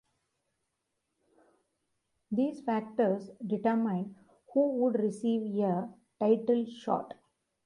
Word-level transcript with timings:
These 2.31 2.61
factors 2.61 3.29
determined 3.45 4.15
who 4.51 4.77
would 4.79 4.95
receive 4.95 5.55
a 5.63 5.93
title 6.19 6.65
shot. 6.65 7.13